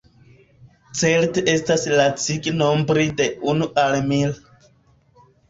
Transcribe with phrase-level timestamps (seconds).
[1.01, 4.35] Certe estas lacige nombri de unu al mil.